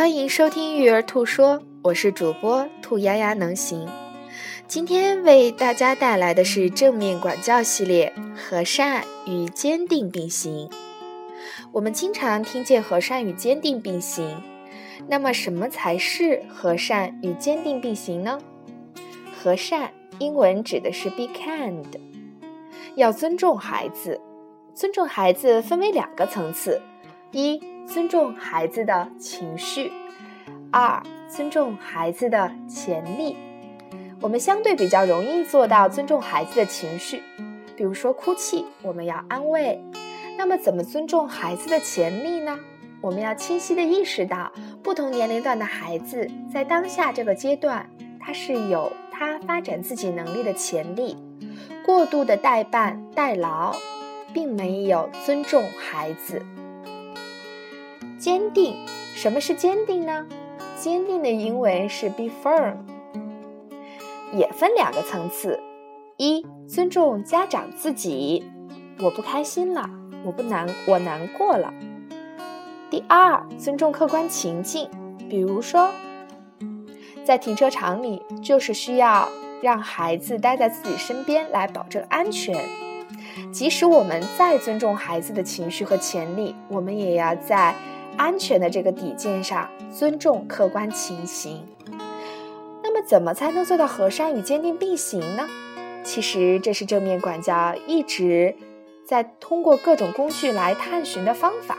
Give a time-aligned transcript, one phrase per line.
[0.00, 3.86] 欢迎收听育儿兔说，我是主播兔丫丫能行。
[4.66, 10.70] 今天为大家带来的是正面管教系列：和善与坚定并行。
[11.70, 14.42] 我们经常听见和善与坚定并行，
[15.06, 18.38] 那么什么才是和善与坚定并行呢？
[19.38, 21.84] 和善，英文指的是 be kind，
[22.94, 24.18] 要尊重孩子。
[24.74, 26.80] 尊重孩子分为两个层次：
[27.32, 27.60] 一、
[27.92, 29.90] 尊重孩子的情绪；
[30.70, 33.36] 二、尊重孩子的潜力。
[34.20, 37.20] 我们相对比较容易做到尊重孩子的情绪，
[37.76, 39.82] 比如说哭泣，我们要安慰。
[40.38, 42.56] 那么，怎么尊重孩子的潜力呢？
[43.00, 44.52] 我们要清晰地意识到，
[44.84, 51.16] 不同年龄段的孩子在当下这个阶段，他是有他发展自己能力的潜力。
[51.84, 53.74] 过度的代办代劳，
[54.32, 56.40] 并没有尊重孩子。
[58.20, 58.76] 坚定，
[59.14, 60.26] 什么是坚定呢？
[60.76, 62.74] 坚定的英文是 be firm，
[64.34, 65.58] 也分两个层次：
[66.18, 68.44] 一、尊重家长自己，
[69.00, 69.88] 我不开心了。
[70.22, 71.72] 我不难，我难过了。
[72.90, 74.90] 第二，尊重客观情境，
[75.30, 75.88] 比如说，
[77.24, 79.26] 在停车场里，就是需要
[79.62, 82.62] 让孩子待在自己身边来保证安全。
[83.50, 87.74] 即使我们再尊重孩子的情绪和潜力，我们也要在
[88.20, 91.66] 安全的这个底线上尊重客观情形。
[92.82, 95.48] 那么，怎么才能做到和善与坚定并行呢？
[96.04, 98.54] 其实，这是正面管教一直。
[99.06, 101.78] 在通过各种工具来探寻的方法，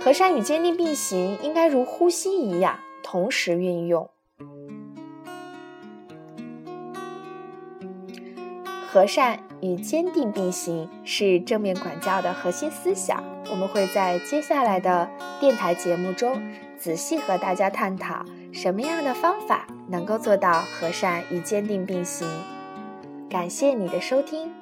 [0.00, 4.08] 和善与坚定并行，应该如呼吸一样同时运用。
[8.86, 13.24] 和善与坚定并行是正面管教的核心思想。
[13.50, 15.08] 我们会在接下来的
[15.40, 16.40] 电台节目中
[16.76, 22.28] 仔细和大家探讨什么样的方法能够做到和善与坚定并行。
[23.30, 24.61] 感谢你的收听。